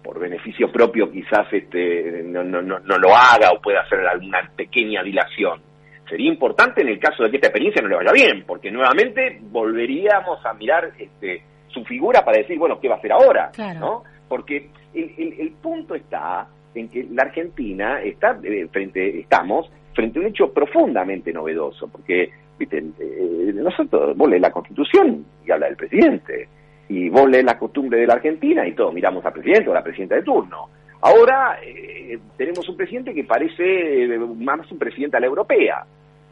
por 0.09 0.19
beneficio 0.19 0.71
propio 0.71 1.11
quizás 1.11 1.45
este, 1.51 2.23
no, 2.25 2.43
no, 2.43 2.63
no, 2.63 2.79
lo 2.79 3.15
haga 3.15 3.51
o 3.51 3.61
pueda 3.61 3.81
hacer 3.81 3.99
alguna 3.99 4.39
pequeña 4.55 5.03
dilación. 5.03 5.61
Sería 6.09 6.31
importante 6.31 6.81
en 6.81 6.87
el 6.87 6.97
caso 6.97 7.21
de 7.21 7.29
que 7.29 7.35
esta 7.35 7.49
experiencia 7.49 7.79
no 7.83 7.89
le 7.89 7.97
vaya 7.97 8.11
bien, 8.11 8.43
porque 8.47 8.71
nuevamente 8.71 9.37
volveríamos 9.39 10.43
a 10.43 10.53
mirar 10.55 10.93
este, 10.97 11.43
su 11.67 11.85
figura 11.85 12.25
para 12.25 12.39
decir, 12.39 12.57
bueno, 12.57 12.79
¿qué 12.79 12.87
va 12.87 12.95
a 12.95 12.97
hacer 12.97 13.11
ahora? 13.11 13.51
¿no? 13.79 14.03
Porque 14.27 14.71
el, 14.95 15.35
el, 15.37 15.51
punto 15.61 15.93
está 15.93 16.47
en 16.73 16.89
que 16.89 17.05
la 17.11 17.23
Argentina 17.23 18.01
está 18.01 18.39
eh, 18.43 18.67
frente, 18.71 19.19
estamos 19.19 19.71
frente 19.93 20.17
a 20.17 20.21
un 20.23 20.27
hecho 20.29 20.51
profundamente 20.51 21.31
novedoso, 21.31 21.87
porque 21.87 22.31
¿viste? 22.57 22.79
Eh, 22.79 23.51
nosotros, 23.53 24.17
vos 24.17 24.27
la 24.27 24.49
Constitución 24.49 25.23
y 25.45 25.51
habla 25.51 25.67
del 25.67 25.75
presidente, 25.75 26.49
y 26.89 27.07
vos 27.07 27.29
lees 27.29 27.45
la 27.45 27.57
costumbre 27.57 27.99
de 27.99 28.07
la 28.07 28.15
Argentina 28.15 28.67
y 28.67 28.73
todos 28.73 28.93
miramos 28.93 29.23
al 29.23 29.33
presidente 29.33 29.69
o 29.69 29.71
a 29.71 29.75
la 29.75 29.83
presidenta 29.83 30.15
de 30.15 30.23
turno. 30.23 30.69
Ahora 31.01 31.59
eh, 31.63 32.17
tenemos 32.35 32.67
un 32.67 32.75
presidente 32.75 33.13
que 33.13 33.23
parece 33.23 34.03
eh, 34.03 34.19
más 34.19 34.69
un 34.71 34.79
presidente 34.79 35.15
a 35.15 35.19
la 35.19 35.27
europea, 35.27 35.85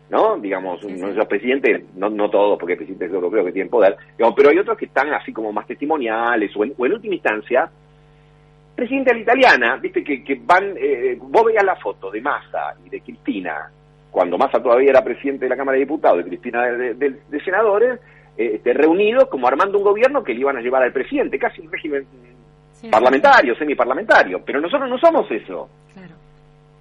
¿no? 0.10 0.38
Digamos, 0.38 0.84
nuestros 0.84 1.28
presidentes, 1.28 1.84
no, 1.96 2.10
no 2.10 2.30
todos, 2.30 2.58
porque 2.58 2.74
hay 2.74 2.78
presidentes 2.78 3.14
europeos 3.14 3.46
que 3.46 3.52
tienen 3.52 3.70
poder, 3.70 3.96
pero 4.18 4.50
hay 4.50 4.58
otros 4.58 4.78
que 4.78 4.86
están 4.86 5.14
así 5.14 5.32
como 5.32 5.54
más 5.54 5.68
testimoniales, 5.68 6.52
o 6.56 6.64
en, 6.64 6.74
última 6.78 7.14
instancia, 7.14 7.70
presidente 8.76 9.12
a 9.12 9.14
la 9.14 9.22
italiana, 9.22 9.78
viste 9.78 10.04
que, 10.04 10.24
que 10.24 10.42
van, 10.44 10.74
eh, 10.76 11.18
vos 11.22 11.46
veías 11.46 11.64
la 11.64 11.76
foto 11.76 12.10
de 12.10 12.20
Massa 12.20 12.76
y 12.84 12.90
de 12.90 13.02
Cristina, 13.02 13.72
cuando 14.10 14.38
Massa 14.40 14.62
todavía 14.62 14.90
era 14.90 15.04
presidente 15.04 15.46
de 15.46 15.50
la 15.50 15.58
Cámara 15.58 15.76
de 15.76 15.84
Diputados 15.84 16.22
y 16.22 16.30
Cristina 16.30 16.64
de 16.66 17.42
senadores, 17.46 18.00
este, 18.38 18.74
reunidos 18.74 19.28
como 19.30 19.48
armando 19.48 19.78
un 19.78 19.84
gobierno 19.84 20.24
que 20.24 20.34
le 20.34 20.42
iban 20.42 20.58
a 20.58 20.62
llevar 20.62 20.84
al 20.84 20.94
presidente, 20.94 21.40
casi 21.40 21.62
un 21.62 21.72
régimen 21.72 22.06
parlamentario, 22.92 23.56
semiparlamentario, 23.56 24.42
pero 24.46 24.62
nosotros 24.62 24.90
no 24.90 24.98
somos 24.98 25.30
eso. 25.32 25.70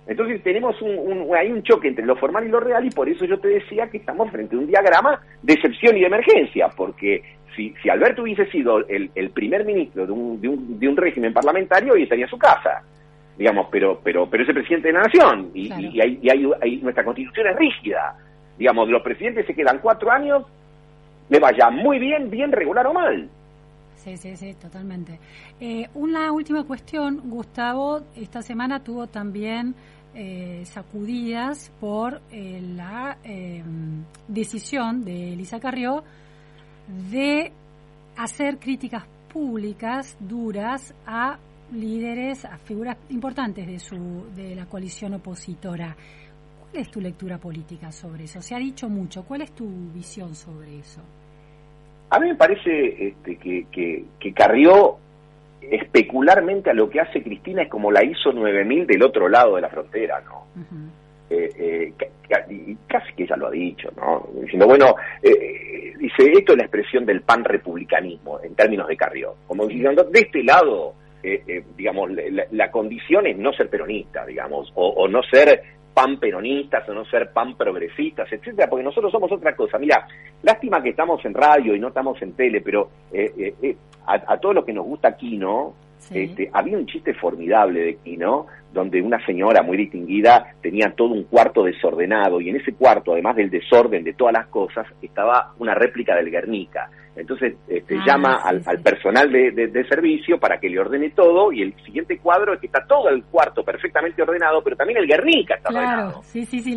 Entonces 0.07 0.41
tenemos 0.43 0.81
un, 0.83 1.35
hay 1.37 1.51
un 1.51 1.63
choque 1.65 1.89
entre 1.89 2.07
lo 2.07 2.15
formal 2.15 2.47
y 2.47 2.49
lo 2.49 2.61
real 2.61 2.85
y 2.85 2.91
por 2.91 3.09
eso 3.09 3.25
yo 3.25 3.41
te 3.41 3.49
decía 3.49 3.89
que 3.91 3.97
estamos 3.97 4.31
frente 4.31 4.55
a 4.55 4.59
un 4.59 4.67
diagrama 4.69 5.21
de 5.43 5.55
excepción 5.55 5.97
y 5.97 6.01
de 6.01 6.07
emergencia, 6.07 6.69
porque 6.77 7.25
si, 7.57 7.75
si 7.83 7.91
Alberto 7.91 8.23
hubiese 8.23 8.47
sido 8.47 8.87
el, 8.87 9.31
primer 9.31 9.65
ministro 9.65 10.07
de 10.07 10.13
un, 10.13 10.41
de, 10.41 10.49
un, 10.49 10.79
de 10.79 10.89
un 10.89 10.97
régimen 10.97 11.33
parlamentario, 11.33 11.95
hoy 11.95 12.05
estaría 12.05 12.27
en 12.27 12.31
su 12.31 12.39
casa 12.39 12.85
digamos, 13.37 13.69
pero 13.71 14.01
pero 14.03 14.29
pero 14.29 14.43
es 14.43 14.49
el 14.49 14.55
presidente 14.55 14.89
de 14.89 14.95
la 14.95 15.03
nación 15.03 15.51
y, 15.55 15.69
y, 15.69 16.01
hay, 16.01 16.19
y 16.23 16.31
hay, 16.31 16.77
nuestra 16.79 17.05
constitución 17.05 17.49
es 17.49 17.57
rígida. 17.57 18.17
Digamos, 18.59 18.89
los 18.89 19.03
presidentes 19.03 19.47
se 19.47 19.55
quedan 19.55 19.79
cuatro 19.81 20.11
años 20.11 20.45
le 21.29 21.39
vaya 21.39 21.71
muy 21.71 21.99
bien, 21.99 22.31
bien, 22.31 22.53
regular 22.53 22.87
o 22.87 22.95
mal. 22.95 23.29
Sí, 23.97 24.17
sí, 24.17 24.37
sí, 24.37 24.55
totalmente. 24.55 25.19
Eh, 25.61 25.89
una 25.95 26.31
última 26.31 26.65
cuestión, 26.65 27.23
Gustavo, 27.25 28.03
esta 28.15 28.43
semana 28.43 28.81
tuvo 28.81 29.09
también 29.09 29.75
eh, 30.15 30.63
sacudidas 30.65 31.73
por 31.81 32.21
eh, 32.31 32.61
la 32.75 33.19
decisión 34.29 35.05
de 35.05 35.33
Elisa 35.33 35.59
Carrió 35.59 36.05
de 37.11 37.53
hacer 38.17 38.59
críticas 38.59 39.05
públicas 39.33 40.17
duras 40.21 40.95
a 41.05 41.39
líderes, 41.73 42.45
a 42.45 42.59
figuras 42.59 42.97
importantes 43.11 43.67
de 43.67 43.79
su 43.79 44.27
de 44.35 44.55
la 44.55 44.67
coalición 44.67 45.15
opositora. 45.15 45.97
¿Cuál 46.71 46.83
es 46.83 46.91
tu 46.91 47.01
lectura 47.01 47.39
política 47.39 47.91
sobre 47.93 48.25
eso? 48.25 48.41
Se 48.41 48.55
ha 48.55 48.59
dicho 48.59 48.89
mucho. 48.89 49.25
¿Cuál 49.25 49.43
es 49.43 49.53
tu 49.53 49.67
visión 49.93 50.35
sobre 50.35 50.79
eso? 50.79 51.01
A 52.11 52.21
mí 52.21 52.29
me 52.29 52.35
parece 52.35 53.09
este, 53.09 53.37
que, 53.37 53.67
que, 53.71 54.33
Carrió 54.33 54.99
especularmente 55.61 56.71
a 56.71 56.75
lo 56.75 56.89
que 56.89 57.01
hace 57.01 57.23
Cristina 57.23 57.63
es 57.63 57.69
como 57.69 57.91
la 57.91 58.05
hizo 58.05 58.33
9000 58.33 58.87
del 58.87 59.03
otro 59.03 59.29
lado 59.29 59.57
de 59.57 59.63
la 59.63 59.69
frontera, 59.69 60.21
¿no? 60.21 60.47
Eh, 61.29 61.51
eh, 61.59 61.93
casi 62.87 63.13
que 63.15 63.25
ella 63.25 63.37
lo 63.37 63.49
ha 63.49 63.51
dicho, 63.51 63.89
¿no? 63.97 64.29
Diciendo, 64.41 64.67
bueno, 64.67 64.95
eh, 65.23 65.93
dice, 65.99 66.31
esto 66.33 66.53
es 66.53 66.59
la 66.59 66.65
expresión 66.65 67.05
del 67.05 67.23
pan 67.23 67.43
republicanismo 67.45 68.39
en 68.41 68.55
términos 68.55 68.87
de 68.87 68.97
Carrió. 68.97 69.35
Como 69.47 69.67
diciendo, 69.67 70.05
de 70.05 70.21
este 70.21 70.45
lado, 70.45 70.95
digamos, 71.77 72.11
la, 72.53 72.71
condición 72.71 73.27
es 73.27 73.37
no 73.37 73.53
ser 73.53 73.69
peronista, 73.69 74.25
digamos, 74.25 74.71
o, 74.77 74.87
o 74.87 75.09
no 75.09 75.21
ser 75.25 75.61
pan 75.97 76.19
peronistas 76.19 76.87
o 76.91 76.93
no 76.93 77.07
ser 77.07 77.33
pan 77.33 77.57
progresistas, 77.57 78.31
etcétera, 78.31 78.69
porque 78.69 78.85
nosotros 78.85 79.11
somos 79.11 79.33
otra 79.33 79.57
cosa. 79.57 79.79
Mira, 79.79 80.07
lástima 80.43 80.83
que 80.83 80.91
estamos 80.91 81.25
en 81.25 81.33
radio 81.33 81.75
y 81.75 81.81
no 81.81 81.89
estamos 81.89 82.21
en 82.21 82.35
tele, 82.35 82.61
pero 82.61 82.91
eh, 83.11 83.33
eh, 83.39 83.55
eh, 83.63 83.77
a, 84.05 84.35
a, 84.35 84.39
todo 84.39 84.53
lo 84.53 84.63
que 84.63 84.75
nos 84.75 84.85
gusta 84.85 85.09
aquí, 85.09 85.39
¿no? 85.39 85.73
Este, 86.11 86.51
había 86.53 86.77
un 86.77 86.85
chiste 86.85 87.15
formidable 87.15 87.81
de 87.81 87.95
Kino, 87.97 88.47
donde 88.77 89.03
una 89.03 89.25
señora 89.27 89.63
muy 89.63 89.77
distinguida 89.77 90.55
tenía 90.63 90.93
todo 90.97 91.09
un 91.09 91.25
cuarto 91.25 91.65
desordenado 91.65 92.41
y 92.41 92.51
en 92.51 92.57
ese 92.57 92.75
cuarto, 92.75 93.13
además 93.13 93.35
del 93.35 93.51
desorden 93.51 94.05
de 94.05 94.13
todas 94.13 94.35
las 94.35 94.47
cosas, 94.47 94.87
estaba 95.03 95.55
una 95.59 95.75
réplica 95.75 96.15
del 96.15 96.31
Guernica. 96.31 96.89
Entonces 97.17 97.55
este, 97.67 97.97
ah, 97.97 98.05
llama 98.07 98.43
al, 98.45 98.61
personal 98.83 99.33
de, 99.33 99.87
servicio 99.89 100.39
para 100.39 100.59
que 100.61 100.69
le 100.69 100.79
ordene 100.79 101.11
todo 101.11 101.51
y 101.51 101.63
el 101.63 101.75
siguiente 101.83 102.19
cuadro 102.19 102.53
es 102.53 102.61
que 102.61 102.67
está 102.67 102.85
todo 102.87 103.09
el 103.09 103.25
cuarto 103.25 103.65
perfectamente 103.65 104.23
ordenado, 104.23 104.63
pero 104.63 104.77
también 104.77 104.99
el 104.99 105.07
Guernica 105.07 105.55
está 105.55 105.71
claro, 105.71 106.21
Sí, 106.23 106.45
sí, 106.45 106.61
sí, 106.61 106.77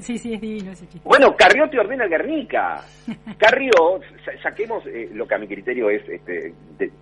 Sí, 0.00 0.16
sí, 0.16 0.34
es 0.34 0.40
divino 0.40 0.72
ese. 0.72 0.86
Bueno, 1.04 1.36
Carrió 1.36 1.68
te 1.68 1.78
ordena 1.78 2.04
el 2.04 2.10
Guernica. 2.10 2.80
Carrió, 3.38 4.00
saquemos 4.42 4.86
eh, 4.86 5.10
lo 5.12 5.26
que 5.26 5.34
a 5.34 5.38
mi 5.38 5.46
criterio 5.46 5.90
es 5.90 6.08
este, 6.08 6.54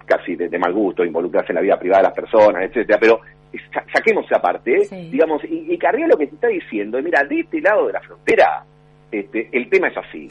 casi 0.05 0.35
de, 0.35 0.59
mal 0.59 0.73
gusto, 0.73 1.05
involucrarse 1.05 1.53
en 1.53 1.57
la 1.57 1.63
vida 1.63 1.79
privada 1.79 2.03
de 2.03 2.09
las 2.09 2.15
personas, 2.15 2.65
etcétera, 2.65 2.99
pero 3.01 3.21
saquemos 3.93 4.27
esa 4.27 4.41
parte, 4.41 4.75
¿eh? 4.75 5.09
digamos, 5.11 5.43
y, 5.45 5.73
y 5.73 5.79
Carrió 5.79 6.07
lo 6.07 6.17
que 6.17 6.27
te 6.27 6.35
está 6.35 6.49
diciendo, 6.49 7.01
mira, 7.03 7.25
de 7.25 7.41
este 7.41 7.61
lado 7.61 7.87
de 7.87 7.93
la 7.93 8.01
frontera, 8.01 8.65
este, 9.11 9.49
el 9.53 9.69
tema 9.69 9.89
es 9.89 9.97
así 9.97 10.29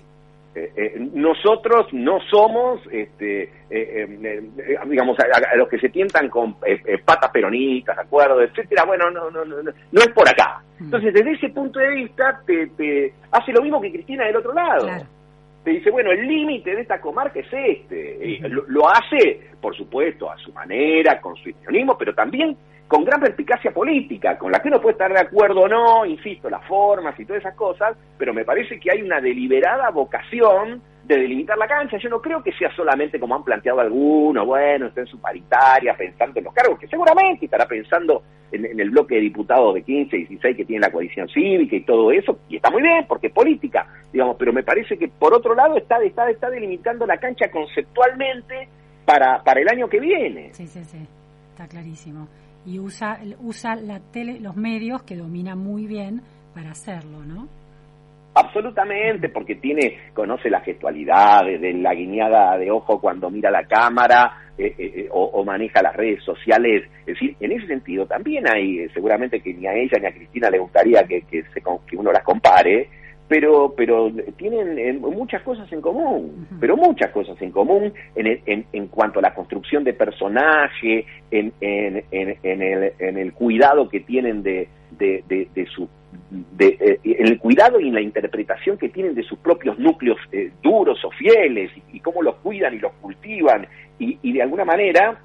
eh, 0.58 0.72
eh, 0.76 1.10
nosotros 1.14 1.86
no 1.92 2.20
somos, 2.32 2.82
este, 2.92 3.52
eh, 3.70 4.42
digamos, 4.88 5.16
a, 5.20 5.56
los 5.56 5.70
que 5.70 5.78
se 5.78 5.90
tientan 5.90 6.30
con 6.30 6.56
patas 7.06 7.30
peronistas, 7.32 7.96
acuerdos, 8.00 8.50
etcétera. 8.50 8.84
Bueno, 8.86 9.12
no, 9.12 9.30
no, 9.30 9.46
no, 9.46 9.62
no 9.62 10.02
es 10.02 10.08
por 10.10 10.28
acá. 10.28 10.64
Mm. 10.80 10.86
Entonces, 10.86 11.14
desde 11.14 11.32
ese 11.34 11.50
punto 11.50 11.80
de 11.80 11.90
vista, 11.90 12.42
te, 12.48 13.14
hace 13.32 13.52
lo 13.52 13.62
mismo 13.62 13.80
que 13.80 13.92
Cristina 13.92 14.26
del 14.26 14.38
otro 14.38 14.54
lado. 14.54 14.88
Te 15.68 15.74
dice, 15.74 15.92
bueno, 15.92 16.14
el 16.14 16.26
límite 16.26 16.74
de 16.74 16.84
esta 16.84 17.02
comarca 17.02 17.42
es 17.42 17.48
este. 17.52 18.40
lo, 18.68 18.88
hace, 18.88 19.50
por 19.60 19.76
supuesto, 19.76 20.32
a 20.32 20.38
su 20.38 20.54
manera, 20.54 21.20
con 21.20 21.36
su 21.36 21.50
histrionismo, 21.50 21.98
pero 21.98 22.16
también 22.16 22.56
con 22.88 23.04
gran 23.04 23.20
perspicacia 23.20 23.72
política, 23.72 24.38
con 24.38 24.50
la 24.50 24.60
que 24.60 24.70
uno 24.70 24.80
puede 24.80 24.94
estar 24.94 25.12
de 25.12 25.20
acuerdo 25.20 25.64
o 25.64 25.68
no, 25.68 26.06
insisto, 26.06 26.50
las 26.50 26.66
formas 26.68 27.20
y 27.20 27.26
todas 27.26 27.42
esas 27.42 27.56
cosas, 27.56 27.98
pero 28.18 28.34
me 28.34 28.46
parece 28.46 28.80
que 28.80 28.90
hay 28.90 29.02
una 29.02 29.20
deliberada 29.20 29.90
vocación 29.90 30.82
de 31.08 31.18
delimitar 31.18 31.58
la 31.58 31.68
cancha. 31.68 31.98
Yo 31.98 32.10
no 32.10 32.22
creo 32.22 32.44
que 32.44 32.52
sea 32.52 32.74
solamente 32.76 33.20
como 33.20 33.36
han 33.36 33.44
planteado 33.44 33.80
algunos, 33.80 34.46
bueno, 34.46 34.88
está 34.88 35.02
en 35.02 35.08
su 35.08 35.20
paritaria 35.20 35.96
pensando 35.98 36.40
en 36.40 36.46
los 36.46 36.54
cargos, 36.54 36.78
que 36.78 36.88
seguramente 36.88 37.46
estará 37.46 37.66
pensando 37.66 38.22
en, 38.52 38.80
el 38.80 38.90
bloque 38.90 39.16
de 39.16 39.22
diputados 39.22 39.74
de 39.74 39.84
15, 39.84 40.18
16 40.18 40.58
que 40.58 40.66
tiene 40.66 40.82
la 40.86 40.92
coalición 40.92 41.28
cívica 41.30 41.76
y 41.76 41.82
todo 41.82 42.12
eso, 42.12 42.40
y 42.50 42.58
está 42.58 42.70
muy 42.70 42.82
bien 42.82 43.06
porque 43.08 43.28
es 43.28 43.34
política, 43.34 43.88
digamos, 44.12 44.36
pero 44.38 44.52
me 44.52 44.64
parece 44.64 44.98
que 44.98 45.08
por 45.08 45.34
otro 45.34 45.56
lado 45.56 45.78
está, 45.78 45.98
está, 46.04 46.30
está 46.30 46.50
delimitando 46.50 47.06
la 47.06 47.18
cancha 47.18 47.50
conceptualmente 47.50 48.68
para, 49.06 49.42
para 49.44 49.62
el 49.62 49.70
año 49.70 49.88
que 49.88 50.00
viene. 50.00 50.54
Sí, 50.54 50.68
sí, 50.68 50.84
sí, 50.84 51.00
está 51.52 51.68
clarísimo 51.68 52.28
y 52.68 52.80
usa, 52.80 53.20
usa 53.40 53.76
la 53.76 54.02
tele, 54.02 54.42
los 54.42 54.58
medios 54.58 55.02
que 55.04 55.16
domina 55.16 55.56
muy 55.56 55.88
bien 55.88 56.22
para 56.54 56.72
hacerlo, 56.72 57.24
¿no? 57.24 57.48
Absolutamente, 58.40 59.30
porque 59.30 59.56
tiene, 59.56 59.98
conoce 60.14 60.52
la 60.52 60.60
gestualidad, 60.60 61.44
de 61.44 61.74
la 61.74 61.96
guiñada 61.96 62.56
de 62.60 62.70
ojo 62.70 63.02
cuando 63.02 63.32
mira 63.32 63.50
la 63.50 63.66
cámara 63.66 64.52
eh, 64.56 64.76
eh, 64.78 64.92
eh, 64.96 65.08
o, 65.12 65.44
maneja 65.44 65.82
las 65.82 65.96
redes 65.96 66.24
sociales. 66.24 66.84
Es 67.00 67.16
decir, 67.16 67.36
en 67.40 67.52
ese 67.52 67.66
sentido 67.66 68.06
también 68.06 68.48
hay, 68.48 68.88
seguramente 68.90 69.42
que 69.42 69.56
ni 69.56 69.66
a 69.66 69.74
ella 69.74 69.98
ni 70.00 70.06
a 70.06 70.14
Cristina 70.14 70.52
le 70.52 70.60
gustaría 70.60 71.02
que, 71.08 71.24
que, 71.24 71.46
se, 71.52 71.62
que 71.62 71.96
uno 71.98 72.12
las 72.12 72.24
compare, 72.24 72.90
pero 73.28 73.74
pero 73.76 74.12
tienen 74.38 75.02
muchas 75.02 75.42
cosas 75.42 75.72
en 75.72 75.82
común, 75.82 76.48
pero 76.60 76.78
muchas 76.78 77.12
cosas 77.12 77.40
en 77.42 77.52
común 77.52 77.94
en, 78.16 78.42
en, 78.46 78.66
en, 78.72 78.88
cuanto 78.88 79.20
a 79.20 79.22
la 79.22 79.34
construcción 79.34 79.84
de 79.84 79.94
personaje, 79.94 81.06
en, 81.32 81.52
en, 81.60 82.04
en, 82.12 82.62
el, 82.62 82.94
en 83.00 83.18
el 83.18 83.34
cuidado 83.34 83.90
que 83.90 84.00
tienen 84.00 84.44
de, 84.44 84.70
de, 84.92 85.24
de, 85.28 85.66
su 85.68 85.90
de, 86.30 86.78
eh, 86.80 87.00
el 87.04 87.38
cuidado 87.40 87.80
y 87.80 87.90
en 87.90 87.96
la 87.96 88.02
interpretación 88.02 88.78
que 88.78 88.90
tienen 88.90 89.14
de 89.14 89.24
sus 89.24 89.40
propios 89.40 89.78
núcleos 89.78 90.18
eh, 90.32 90.52
duros 90.64 91.04
o 91.04 91.12
fieles 91.12 91.72
y, 91.92 92.00
cómo 92.00 92.22
los 92.22 92.36
cuidan 92.36 92.76
y 92.76 92.80
los 92.80 92.94
cultivan 92.94 93.68
y, 94.00 94.18
y 94.22 94.34
de 94.34 94.42
alguna 94.42 94.64
manera 94.64 95.20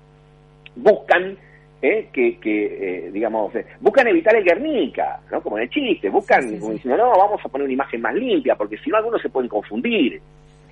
buscan 0.74 1.36
¿eh? 1.82 2.08
que, 2.12 2.38
que 2.38 3.06
eh, 3.06 3.10
digamos, 3.10 3.54
eh, 3.56 3.66
buscan 3.80 4.06
evitar 4.06 4.34
el 4.36 4.44
Guernica, 4.44 5.20
¿no? 5.30 5.42
Como 5.42 5.58
en 5.58 5.64
el 5.64 5.70
chiste, 5.70 6.08
buscan 6.08 6.48
diciendo, 6.48 6.96
no, 6.96 7.10
vamos 7.10 7.40
a 7.44 7.48
poner 7.48 7.64
una 7.64 7.74
imagen 7.74 8.00
más 8.00 8.14
limpia, 8.14 8.54
porque 8.54 8.78
si 8.78 8.88
no 8.88 8.96
algunos 8.96 9.20
se 9.20 9.28
pueden 9.28 9.48
confundir. 9.48 10.20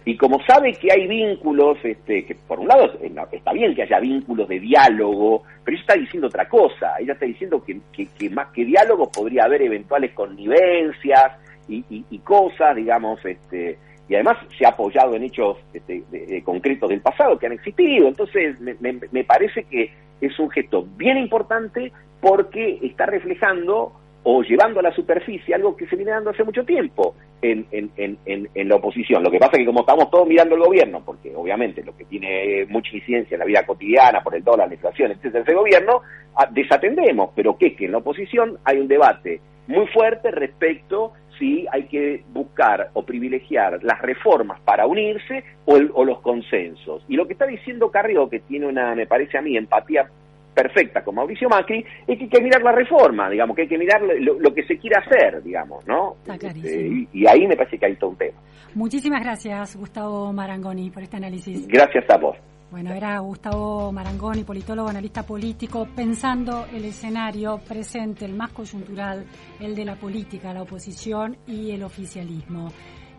Y 0.02 0.16
como 0.16 0.42
sabe 0.44 0.72
que 0.72 0.90
hay 0.90 1.06
vínculos, 1.06 1.76
este, 1.82 2.24
que 2.24 2.34
por 2.34 2.58
un 2.58 2.68
lado 2.68 2.98
está 3.30 3.52
bien 3.52 3.74
que 3.74 3.82
haya 3.82 4.00
vínculos 4.00 4.48
de 4.48 4.58
diálogo, 4.58 5.42
pero 5.62 5.74
ella 5.74 5.82
está 5.82 5.94
diciendo 5.94 6.28
otra 6.28 6.48
cosa, 6.48 6.94
ella 6.98 7.12
está 7.12 7.26
diciendo 7.26 7.62
que, 7.62 7.78
que, 7.92 8.30
más 8.30 8.48
que 8.48 8.64
diálogo 8.64 9.10
podría 9.10 9.44
haber 9.44 9.60
eventuales 9.60 10.12
connivencias 10.12 11.32
y, 11.68 11.84
y, 11.88 12.18
cosas, 12.20 12.74
digamos, 12.74 13.24
este, 13.24 13.78
y 14.10 14.16
además 14.16 14.38
se 14.58 14.66
ha 14.66 14.70
apoyado 14.70 15.14
en 15.14 15.22
hechos 15.22 15.56
este, 15.72 16.42
concretos 16.42 16.88
del 16.88 17.00
pasado 17.00 17.38
que 17.38 17.46
han 17.46 17.52
existido. 17.52 18.08
Entonces, 18.08 18.58
me, 18.60 18.74
me, 18.80 19.22
parece 19.22 19.62
que 19.62 19.92
es 20.20 20.36
un 20.40 20.50
gesto 20.50 20.84
bien 20.96 21.16
importante 21.16 21.92
porque 22.20 22.80
está 22.82 23.06
reflejando 23.06 23.92
o 24.24 24.42
llevando 24.42 24.80
a 24.80 24.82
la 24.82 24.92
superficie 24.92 25.54
algo 25.54 25.76
que 25.76 25.86
se 25.86 25.94
viene 25.94 26.10
dando 26.10 26.30
hace 26.30 26.42
mucho 26.42 26.64
tiempo 26.64 27.14
en, 27.40 27.64
en, 27.70 27.92
en, 27.96 28.48
en, 28.52 28.68
la 28.68 28.74
oposición. 28.74 29.22
Lo 29.22 29.30
que 29.30 29.38
pasa 29.38 29.52
es 29.52 29.58
que 29.58 29.66
como 29.66 29.82
estamos 29.82 30.10
todos 30.10 30.26
mirando 30.26 30.56
el 30.56 30.62
gobierno, 30.62 31.02
porque 31.06 31.32
obviamente 31.32 31.84
lo 31.84 31.96
que 31.96 32.04
tiene 32.04 32.66
mucha 32.68 32.94
incidencia 32.96 33.36
en 33.36 33.38
la 33.38 33.46
vida 33.46 33.64
cotidiana 33.64 34.24
por 34.24 34.34
el 34.34 34.42
dólar, 34.42 34.66
la 34.66 34.74
inflación, 34.74 35.12
etcétera, 35.12 35.44
ese 35.44 35.54
gobierno, 35.54 36.02
ah, 36.34 36.48
desatendemos, 36.50 37.30
pero 37.36 37.56
que 37.56 37.68
es 37.68 37.76
que 37.76 37.84
en 37.84 37.92
la 37.92 37.98
oposición 37.98 38.58
hay 38.64 38.78
un 38.78 38.88
debate 38.88 39.40
muy 39.68 39.86
fuerte 39.86 40.32
respecto 40.32 41.12
si 41.40 41.66
hay 41.72 41.84
que 41.84 42.22
buscar 42.32 42.90
o 42.92 43.02
privilegiar 43.02 43.82
las 43.82 44.00
reformas 44.02 44.60
para 44.60 44.86
unirse 44.86 45.42
o, 45.64 46.04
los 46.04 46.20
consensos. 46.20 47.02
Y 47.08 47.16
lo 47.16 47.26
que 47.26 47.32
está 47.32 47.46
diciendo 47.46 47.90
Carrió, 47.90 48.28
que 48.28 48.40
tiene 48.40 48.66
una, 48.66 48.94
me 48.94 49.06
parece 49.06 49.38
a 49.38 49.42
mí, 49.42 49.56
empatía 49.56 50.08
perfecta 50.54 51.02
con 51.02 51.14
Mauricio 51.14 51.48
Macri, 51.48 51.84
es 52.06 52.18
que 52.18 52.24
hay 52.24 52.28
que 52.28 52.42
mirar 52.42 52.62
la 52.62 52.72
reforma, 52.72 53.30
digamos, 53.30 53.56
que 53.56 53.62
hay 53.62 53.68
que 53.68 53.78
mirar 53.78 54.02
lo, 54.02 54.54
que 54.54 54.64
se 54.64 54.78
quiere 54.78 54.96
hacer, 54.96 55.42
digamos, 55.42 55.86
¿no? 55.86 56.16
Este, 56.26 56.86
y, 56.86 57.08
y, 57.12 57.26
ahí 57.26 57.46
me 57.46 57.56
parece 57.56 57.78
que 57.78 57.86
hay 57.86 57.96
todo 57.96 58.10
un 58.10 58.16
tema. 58.16 58.38
Muchísimas 58.74 59.22
gracias, 59.22 59.76
Gustavo 59.76 60.32
Marangoni, 60.32 60.90
por 60.90 61.02
este 61.02 61.16
análisis. 61.16 61.66
Gracias 61.66 62.04
a 62.10 62.18
vos. 62.18 62.36
Bueno, 62.70 62.92
era 62.94 63.18
Gustavo 63.18 63.90
Marangoni, 63.90 64.44
politólogo, 64.44 64.88
analista 64.88 65.24
político, 65.24 65.88
pensando 65.96 66.66
el 66.66 66.84
escenario 66.84 67.58
presente, 67.58 68.24
el 68.24 68.34
más 68.34 68.52
coyuntural, 68.52 69.26
el 69.58 69.74
de 69.74 69.84
la 69.84 69.96
política, 69.96 70.54
la 70.54 70.62
oposición 70.62 71.36
y 71.48 71.72
el 71.72 71.82
oficialismo. 71.82 72.70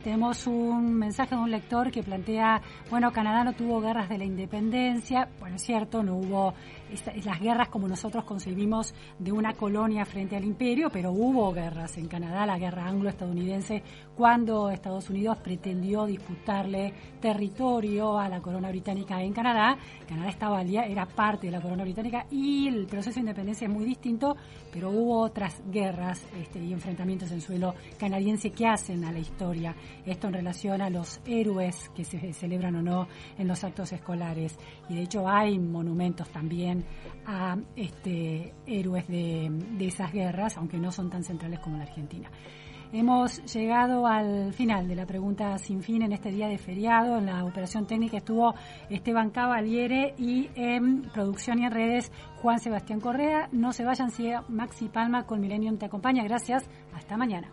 Tenemos 0.05 0.47
un 0.47 0.93
mensaje 0.93 1.35
de 1.35 1.41
un 1.41 1.51
lector 1.51 1.91
que 1.91 2.01
plantea, 2.01 2.61
bueno, 2.89 3.11
Canadá 3.11 3.43
no 3.43 3.51
tuvo 3.51 3.81
guerras 3.81 4.07
de 4.07 4.19
la 4.19 4.23
independencia, 4.23 5.27
bueno, 5.41 5.57
es 5.57 5.63
cierto, 5.63 6.01
no 6.01 6.15
hubo 6.15 6.53
las 7.23 7.39
guerras 7.39 7.69
como 7.69 7.87
nosotros 7.87 8.23
concebimos 8.23 8.93
de 9.19 9.31
una 9.31 9.53
colonia 9.53 10.05
frente 10.05 10.35
al 10.35 10.43
imperio, 10.43 10.89
pero 10.89 11.11
hubo 11.11 11.51
guerras 11.51 11.97
en 11.97 12.07
Canadá, 12.07 12.45
la 12.45 12.57
guerra 12.57 12.87
anglo-estadounidense, 12.87 13.83
cuando 14.15 14.69
Estados 14.69 15.09
Unidos 15.09 15.37
pretendió 15.37 16.05
disputarle 16.05 16.93
territorio 17.19 18.17
a 18.17 18.29
la 18.29 18.41
corona 18.41 18.69
británica 18.69 19.21
en 19.21 19.33
Canadá. 19.33 19.77
Canadá 20.07 20.29
estaba 20.29 20.61
era 20.61 21.05
parte 21.05 21.47
de 21.47 21.51
la 21.51 21.61
corona 21.61 21.83
británica 21.83 22.25
y 22.29 22.67
el 22.67 22.85
proceso 22.85 23.15
de 23.15 23.21
independencia 23.21 23.67
es 23.67 23.73
muy 23.73 23.85
distinto, 23.85 24.35
pero 24.71 24.89
hubo 24.89 25.21
otras 25.21 25.61
guerras 25.71 26.25
este, 26.39 26.59
y 26.59 26.73
enfrentamientos 26.73 27.31
en 27.31 27.41
suelo 27.41 27.73
canadiense 27.97 28.51
que 28.51 28.67
hacen 28.67 29.03
a 29.05 29.11
la 29.11 29.19
historia. 29.19 29.75
Esto 30.05 30.27
en 30.27 30.33
relación 30.33 30.81
a 30.81 30.89
los 30.89 31.19
héroes 31.25 31.89
que 31.95 32.03
se 32.03 32.33
celebran 32.33 32.75
o 32.75 32.81
no 32.81 33.07
en 33.37 33.47
los 33.47 33.63
actos 33.63 33.91
escolares. 33.91 34.57
Y 34.89 34.95
de 34.95 35.01
hecho 35.03 35.27
hay 35.27 35.59
monumentos 35.59 36.29
también 36.29 36.80
a 37.25 37.57
este, 37.75 38.53
héroes 38.65 39.07
de, 39.07 39.49
de 39.77 39.87
esas 39.87 40.11
guerras, 40.11 40.57
aunque 40.57 40.77
no 40.77 40.91
son 40.91 41.09
tan 41.09 41.23
centrales 41.23 41.59
como 41.59 41.77
la 41.77 41.83
Argentina. 41.83 42.29
Hemos 42.93 43.41
llegado 43.53 44.05
al 44.05 44.53
final 44.53 44.89
de 44.89 44.95
la 44.95 45.05
pregunta 45.05 45.57
sin 45.59 45.81
fin 45.81 46.01
en 46.01 46.11
este 46.11 46.29
día 46.29 46.47
de 46.49 46.57
feriado. 46.57 47.17
En 47.17 47.27
la 47.27 47.45
operación 47.45 47.87
técnica 47.87 48.17
estuvo 48.17 48.53
Esteban 48.89 49.29
Cavaliere 49.29 50.13
y 50.17 50.49
en 50.55 51.03
producción 51.03 51.59
y 51.59 51.65
en 51.65 51.71
redes 51.71 52.11
Juan 52.41 52.59
Sebastián 52.59 52.99
Correa. 52.99 53.47
No 53.53 53.71
se 53.71 53.85
vayan, 53.85 54.11
si 54.11 54.29
Maxi 54.49 54.89
Palma 54.89 55.25
con 55.25 55.39
Millennium 55.39 55.77
te 55.77 55.85
acompaña. 55.85 56.23
Gracias. 56.25 56.69
Hasta 56.93 57.15
mañana. 57.15 57.47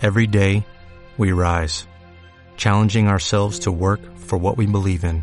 Every 0.00 0.26
day 0.26 0.64
we 1.16 1.30
rise, 1.30 1.86
challenging 2.56 3.06
ourselves 3.06 3.60
to 3.60 3.70
work 3.70 4.00
for 4.16 4.36
what 4.36 4.56
we 4.56 4.66
believe 4.66 5.04
in. 5.04 5.22